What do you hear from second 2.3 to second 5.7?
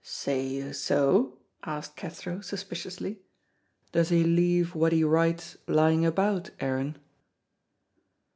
suspiciously; "does he leave what he writes